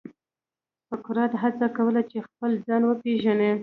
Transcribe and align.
سقراط 0.89 1.31
هڅه 1.43 1.67
کوله 1.77 2.01
چې 2.09 2.17
خپل 2.27 2.51
ځان 2.67 2.81
وپېژني. 2.85 3.51